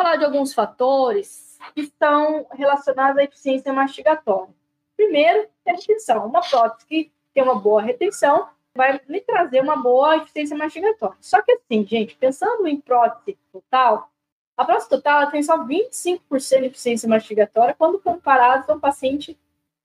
falar 0.00 0.16
de 0.16 0.24
alguns 0.24 0.54
fatores 0.54 1.58
que 1.74 1.82
estão 1.82 2.46
relacionados 2.52 3.18
à 3.18 3.24
eficiência 3.24 3.70
mastigatória. 3.70 4.48
Primeiro, 4.96 5.46
retenção. 5.66 6.26
Uma 6.26 6.40
prótese 6.40 6.86
que 6.86 7.12
tem 7.34 7.42
uma 7.42 7.56
boa 7.56 7.82
retenção 7.82 8.48
vai 8.74 8.98
lhe 9.06 9.20
trazer 9.20 9.60
uma 9.60 9.76
boa 9.76 10.16
eficiência 10.16 10.56
mastigatória. 10.56 11.18
Só 11.20 11.42
que 11.42 11.52
assim, 11.52 11.84
gente, 11.86 12.16
pensando 12.16 12.66
em 12.66 12.80
prótese 12.80 13.36
total, 13.52 14.10
a 14.56 14.64
prótese 14.64 14.88
total 14.88 15.30
tem 15.30 15.42
só 15.42 15.58
25% 15.66 16.60
de 16.60 16.66
eficiência 16.66 17.06
mastigatória 17.06 17.74
quando 17.76 18.00
comparado 18.00 18.72
a 18.72 18.76
um 18.76 18.80
paciente 18.80 19.38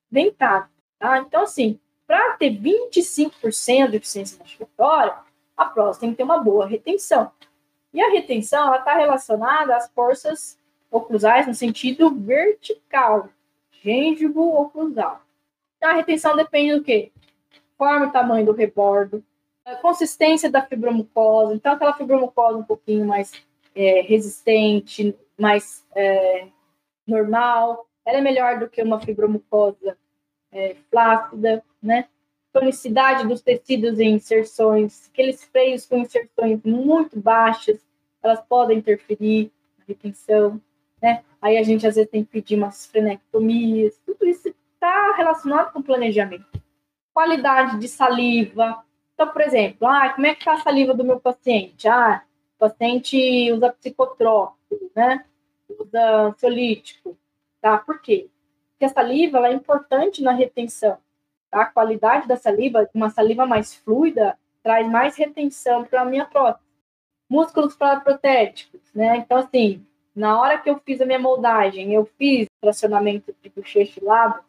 dentado. 0.10 0.70
Tá? 0.98 1.18
Então, 1.20 1.44
assim, 1.44 1.78
para 2.08 2.38
ter 2.38 2.52
25% 2.52 3.90
de 3.90 3.98
eficiência 3.98 4.40
mastigatória, 4.40 5.14
a 5.58 5.66
próstata 5.66 6.02
tem 6.02 6.12
que 6.12 6.18
ter 6.18 6.24
uma 6.24 6.38
boa 6.38 6.66
retenção. 6.66 7.30
E 7.96 8.02
a 8.02 8.10
retenção 8.10 8.76
está 8.76 8.94
relacionada 8.98 9.74
às 9.74 9.90
forças 9.90 10.60
oclusais 10.92 11.48
no 11.48 11.54
sentido 11.54 12.12
vertical, 12.14 13.30
gêngivo 13.82 14.42
oclusal. 14.60 15.22
Então, 15.78 15.92
a 15.92 15.94
retenção 15.94 16.36
depende 16.36 16.76
do 16.76 16.84
quê? 16.84 17.14
Forma 17.78 18.08
e 18.08 18.12
tamanho 18.12 18.46
do 18.46 18.52
rebordo, 18.52 19.24
consistência 19.82 20.52
da 20.52 20.62
fibromucosa. 20.62 21.54
Então, 21.54 21.72
aquela 21.72 21.94
fibromucosa 21.94 22.58
um 22.58 22.66
pouquinho 22.66 23.06
mais 23.06 23.32
é, 23.74 24.02
resistente, 24.02 25.18
mais 25.40 25.86
é, 25.96 26.50
normal, 27.08 27.88
ela 28.06 28.18
é 28.18 28.22
melhor 28.22 28.60
do 28.60 28.68
que 28.68 28.84
uma 28.84 29.00
fibromucosa 29.00 29.98
é, 30.52 30.76
flácida, 30.92 31.64
né? 31.82 32.10
Tonicidade 32.52 33.26
dos 33.26 33.42
tecidos 33.42 34.00
em 34.00 34.16
inserções, 34.16 35.10
aqueles 35.12 35.46
freios 35.46 35.86
com 35.86 35.98
inserções 35.98 36.62
muito 36.64 37.18
baixas, 37.18 37.85
elas 38.26 38.42
podem 38.42 38.78
interferir 38.78 39.52
na 39.78 39.86
retenção, 39.88 40.60
né? 41.02 41.24
Aí 41.42 41.58
a 41.58 41.64
gente 41.64 41.86
às 41.86 41.96
vezes 41.96 42.10
tem 42.10 42.24
que 42.24 42.32
pedir 42.32 42.56
umas 42.56 42.86
frenectomias, 42.86 44.00
tudo 44.06 44.26
isso 44.26 44.48
está 44.48 45.16
relacionado 45.16 45.72
com 45.72 45.82
planejamento. 45.82 46.62
Qualidade 47.14 47.80
de 47.80 47.88
saliva. 47.88 48.84
Então, 49.14 49.30
por 49.30 49.42
exemplo, 49.42 49.88
ah, 49.88 50.10
como 50.10 50.28
é 50.28 50.34
que 50.34 50.42
está 50.42 50.54
a 50.54 50.62
saliva 50.62 50.94
do 50.94 51.04
meu 51.04 51.20
paciente? 51.20 51.88
Ah, 51.88 52.24
o 52.56 52.60
paciente 52.60 53.52
usa 53.52 53.72
psicotrópico, 53.72 54.92
né? 54.96 55.24
Usa 55.80 56.28
ansiolítico, 56.28 57.18
tá? 57.62 57.78
Por 57.78 58.02
quê? 58.02 58.28
Porque 58.72 58.86
a 58.86 58.90
saliva 58.90 59.38
ela 59.38 59.48
é 59.48 59.54
importante 59.54 60.22
na 60.22 60.32
retenção. 60.32 60.98
Tá? 61.50 61.62
A 61.62 61.66
qualidade 61.66 62.28
da 62.28 62.36
saliva, 62.36 62.90
uma 62.94 63.10
saliva 63.10 63.46
mais 63.46 63.74
fluida, 63.74 64.38
traz 64.62 64.90
mais 64.90 65.16
retenção 65.16 65.86
para 65.86 66.02
a 66.02 66.06
minha 66.06 66.26
prótese. 66.26 66.65
Músculos 67.30 67.76
protéticos, 67.76 68.82
né? 68.94 69.18
Então, 69.18 69.38
assim, 69.38 69.86
na 70.16 70.40
hora 70.40 70.58
que 70.58 70.70
eu 70.70 70.80
fiz 70.86 71.02
a 71.02 71.06
minha 71.06 71.20
moldagem, 71.20 71.94
eu 71.94 72.06
fiz 72.18 72.48
tracionamento 72.62 73.36
de 73.42 73.50
bochecha 73.50 74.00
e 74.00 74.06
lábio, 74.06 74.44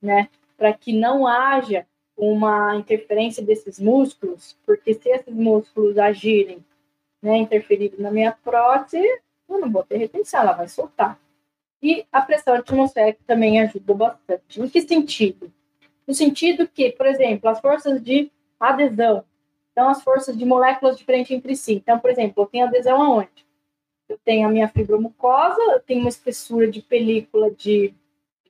né? 0.00 0.28
Para 0.56 0.72
que 0.72 0.92
não 0.92 1.26
haja 1.26 1.86
uma 2.16 2.74
interferência 2.76 3.42
desses 3.42 3.78
músculos, 3.78 4.56
porque 4.66 4.92
se 4.92 5.08
esses 5.08 5.34
músculos 5.34 5.96
agirem, 5.96 6.64
né, 7.22 7.36
interferindo 7.36 8.00
na 8.00 8.10
minha 8.10 8.32
prótese, 8.32 9.06
eu 9.48 9.58
não 9.58 9.70
vou 9.70 9.84
ter 9.84 9.96
retenção, 9.98 10.40
ela 10.40 10.52
vai 10.52 10.68
soltar. 10.68 11.18
E 11.80 12.04
a 12.10 12.20
pressão 12.20 12.54
atmosférica 12.54 13.20
também 13.26 13.60
ajuda 13.60 13.94
bastante. 13.94 14.60
Em 14.60 14.68
que 14.68 14.82
sentido? 14.82 15.52
No 16.06 16.12
sentido 16.12 16.66
que, 16.66 16.90
por 16.90 17.06
exemplo, 17.06 17.48
as 17.48 17.60
forças 17.60 18.02
de 18.02 18.30
adesão, 18.58 19.24
então 19.78 19.88
as 19.88 20.02
forças 20.02 20.36
de 20.36 20.44
moléculas 20.44 20.98
diferentes 20.98 21.30
entre 21.30 21.54
si. 21.54 21.74
Então, 21.74 22.00
por 22.00 22.10
exemplo, 22.10 22.42
eu 22.42 22.46
tenho 22.46 22.66
adesão 22.66 23.00
aonde? 23.00 23.46
Eu 24.08 24.18
tenho 24.24 24.48
a 24.48 24.50
minha 24.50 24.66
fibromucosa, 24.66 25.60
eu 25.70 25.78
tenho 25.78 26.00
uma 26.00 26.08
espessura 26.08 26.68
de 26.68 26.82
película 26.82 27.48
de, 27.52 27.94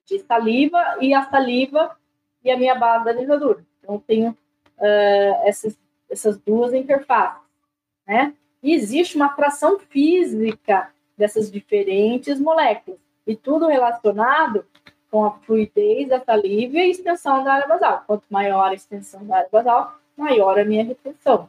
de 0.06 0.20
saliva 0.20 0.96
e 1.02 1.12
a 1.12 1.28
saliva 1.28 1.94
e 2.42 2.50
a 2.50 2.56
minha 2.56 2.74
base 2.74 3.04
da 3.04 3.12
dentadura. 3.12 3.62
Então, 3.78 3.96
eu 3.96 4.04
tenho 4.06 4.30
uh, 4.30 5.46
essas, 5.46 5.78
essas 6.08 6.38
duas 6.38 6.72
interfaces, 6.72 7.42
né? 8.06 8.32
E 8.62 8.72
existe 8.72 9.16
uma 9.16 9.26
atração 9.26 9.78
física 9.78 10.90
dessas 11.14 11.50
diferentes 11.52 12.40
moléculas 12.40 12.98
e 13.26 13.36
tudo 13.36 13.66
relacionado 13.66 14.64
com 15.10 15.26
a 15.26 15.32
fluidez 15.32 16.08
da 16.08 16.20
saliva 16.20 16.78
e 16.78 16.80
a 16.80 16.88
extensão 16.88 17.44
da 17.44 17.52
área 17.52 17.68
basal. 17.68 18.02
Quanto 18.06 18.24
maior 18.30 18.70
a 18.70 18.74
extensão 18.74 19.26
da 19.26 19.36
área 19.36 19.48
basal, 19.52 19.98
maior 20.18 20.58
a 20.58 20.64
minha 20.64 20.84
retenção. 20.84 21.48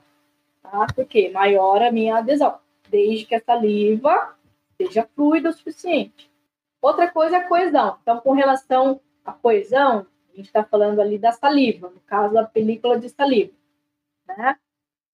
Tá? 0.61 0.87
Porque 0.95 1.29
maior 1.29 1.81
a 1.81 1.91
minha 1.91 2.17
adesão, 2.17 2.59
desde 2.89 3.25
que 3.25 3.35
a 3.35 3.41
saliva 3.41 4.35
seja 4.77 5.07
fluida 5.15 5.49
o 5.49 5.53
suficiente. 5.53 6.31
Outra 6.81 7.09
coisa 7.09 7.37
é 7.37 7.39
a 7.39 7.47
coesão. 7.47 7.97
Então, 8.01 8.21
com 8.21 8.31
relação 8.31 9.01
à 9.25 9.33
coesão, 9.33 10.05
a 10.31 10.37
gente 10.37 10.45
está 10.45 10.63
falando 10.63 11.01
ali 11.01 11.17
da 11.17 11.31
saliva, 11.31 11.89
no 11.89 11.99
caso, 12.01 12.37
a 12.37 12.45
película 12.45 12.97
de 12.97 13.09
saliva. 13.09 13.51
Né? 14.27 14.55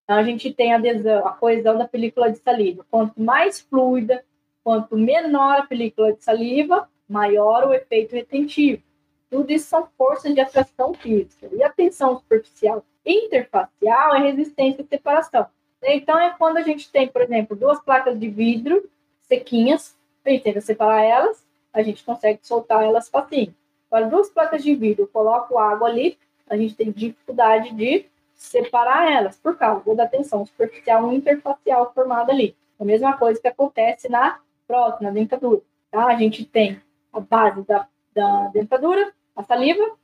Então, 0.04 0.18
a 0.18 0.24
gente 0.24 0.54
tem 0.54 0.74
a 0.74 0.78
adesão, 0.78 1.26
a 1.26 1.34
coesão 1.34 1.78
da 1.78 1.88
película 1.88 2.32
de 2.32 2.38
saliva. 2.38 2.86
Quanto 2.92 3.20
mais 3.20 3.60
fluida, 3.62 4.24
Quanto 4.66 4.98
menor 4.98 5.60
a 5.60 5.68
película 5.68 6.12
de 6.12 6.24
saliva, 6.24 6.90
maior 7.08 7.68
o 7.68 7.74
efeito 7.74 8.16
retentivo. 8.16 8.82
Tudo 9.30 9.52
isso 9.52 9.68
são 9.68 9.88
forças 9.97 10.34
de 10.34 10.40
atração 10.40 10.94
física. 10.94 11.50
E 11.52 11.63
a 11.63 11.69
tensão 11.69 12.18
superficial 12.18 12.84
interfacial 13.06 14.16
é 14.16 14.19
resistência 14.19 14.81
e 14.81 14.88
separação. 14.88 15.47
Então, 15.84 16.19
é 16.19 16.34
quando 16.38 16.58
a 16.58 16.62
gente 16.62 16.91
tem, 16.91 17.08
por 17.08 17.22
exemplo, 17.22 17.56
duas 17.56 17.80
placas 17.80 18.19
de 18.19 18.28
vidro 18.28 18.90
sequinhas, 19.24 19.96
a 20.24 20.30
gente 20.30 20.44
tenta 20.44 20.62
separar 20.62 21.03
elas, 21.03 21.46
a 21.74 21.81
gente 21.81 22.03
consegue 22.03 22.40
soltar 22.41 22.84
elas 22.84 23.09
facinho. 23.09 23.53
Agora, 23.91 24.09
duas 24.09 24.30
placas 24.30 24.64
de 24.64 24.74
vidro, 24.74 25.03
eu 25.03 25.08
coloco 25.08 25.58
água 25.58 25.88
ali, 25.88 26.18
a 26.50 26.58
gente 26.58 26.75
tem 26.75 26.91
dificuldade 26.91 27.74
de 27.74 28.06
separar 28.34 29.12
elas, 29.12 29.38
por 29.38 29.58
causa 29.58 29.96
da 29.96 30.08
tensão 30.08 30.46
superficial 30.46 31.12
interfacial 31.14 31.91
formada 31.94 32.31
ali. 32.31 32.56
A 32.80 32.85
mesma 32.85 33.18
coisa 33.18 33.40
que 33.40 33.47
acontece 33.47 34.09
na 34.09 34.40
próxima, 34.68 35.09
na 35.09 35.14
dentadura. 35.14 35.62
Tá? 35.91 36.06
A 36.06 36.16
gente 36.16 36.46
tem 36.46 36.81
a 37.14 37.19
base 37.19 37.62
da, 37.64 37.88
da 38.16 38.48
dentadura, 38.48 39.14
a 39.36 39.44
saliva 39.44 39.96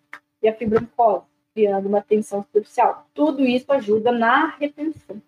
e 0.42 0.50
a 0.50 0.54
fibra 0.54 0.82
mucosa, 0.82 1.26
criando 1.54 1.88
uma 1.88 2.02
tensão 2.02 2.44
superficial. 2.44 3.08
Tudo 3.14 3.44
isso 3.44 3.72
ajuda 3.72 4.12
na 4.12 4.48
retenção, 4.58 5.22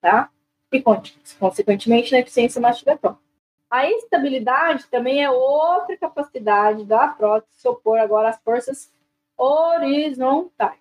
tá? 0.00 0.30
E, 0.72 0.82
consequentemente, 1.38 2.12
na 2.12 2.18
eficiência 2.18 2.60
mastigatória. 2.60 3.16
A 3.70 3.88
estabilidade 3.88 4.86
também 4.88 5.22
é 5.22 5.30
outra 5.30 5.96
capacidade 5.96 6.84
da 6.84 7.08
prótese 7.08 7.52
se 7.54 7.68
opor 7.68 7.98
agora 7.98 8.28
às 8.28 8.40
forças 8.40 8.92
horizontais. 9.36 10.78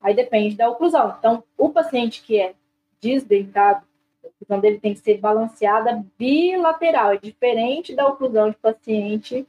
Aí 0.00 0.14
depende 0.14 0.56
da 0.56 0.68
oclusão. 0.68 1.14
Então, 1.18 1.44
o 1.56 1.70
paciente 1.70 2.22
que 2.22 2.38
é 2.38 2.54
desdentado 3.00 3.86
a 4.22 4.28
oclusão 4.28 4.60
dele 4.60 4.80
tem 4.80 4.94
que 4.94 5.00
ser 5.00 5.18
balanceada 5.18 6.04
bilateral, 6.18 7.12
é 7.12 7.18
diferente 7.18 7.94
da 7.94 8.06
oclusão 8.06 8.50
de 8.50 8.56
paciente 8.56 9.46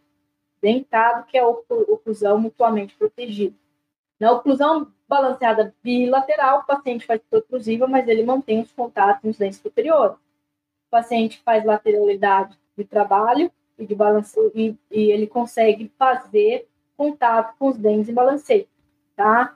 dentado, 0.62 1.26
que 1.26 1.38
é 1.38 1.42
a 1.42 1.48
oclusão 1.48 2.38
mutuamente 2.40 2.96
protegida. 2.96 3.56
Na 4.20 4.32
oclusão 4.32 4.92
balanceada 5.08 5.76
bilateral, 5.84 6.60
o 6.60 6.66
paciente 6.66 7.06
faz 7.06 7.22
protrusiva, 7.30 7.88
mas 7.88 8.08
ele 8.08 8.24
mantém 8.24 8.62
os 8.62 8.72
contatos 8.72 9.24
nos 9.24 9.38
dentes 9.38 9.60
superiores. 9.60 10.16
O 10.16 10.90
paciente 10.90 11.42
faz 11.44 11.66
lateralidade 11.66 12.58
de 12.78 12.84
trabalho 12.84 13.52
e 13.78 13.86
de 13.86 13.94
balanço 13.94 14.52
e, 14.56 14.76
e 14.90 15.12
ele 15.12 15.28
consegue 15.28 15.92
fazer 15.98 16.68
contato 16.98 17.56
com 17.58 17.68
os 17.68 17.78
dentes 17.78 18.08
em 18.10 18.14
balanceio, 18.14 18.68
tá? 19.16 19.56